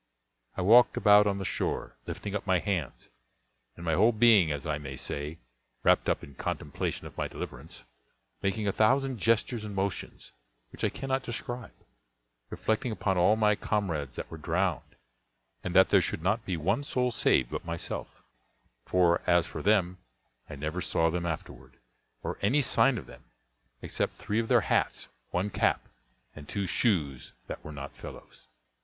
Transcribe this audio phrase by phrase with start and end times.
[0.57, 3.09] I walked about on the shore, lifting up my hands,
[3.75, 5.37] and my whole being, as I may say,
[5.83, 7.83] wrapped up in a contemplation of my deliverance;
[8.41, 10.31] making a thousand gestures and motions,
[10.71, 11.73] which I cannot describe;
[12.49, 14.95] reflecting upon all my comrades that were drowned,
[15.63, 18.23] and that there should not be one soul saved but myself;
[18.87, 19.99] for, as for them,
[20.49, 21.77] I never saw them afterward,
[22.23, 23.25] or any sign of them,
[23.83, 25.87] except three of their hats, one cap,
[26.35, 28.47] and two shoes that were not fellows.